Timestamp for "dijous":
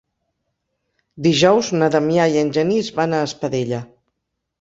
1.27-1.69